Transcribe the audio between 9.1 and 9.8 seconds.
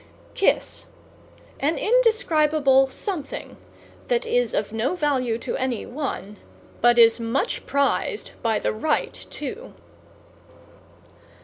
two.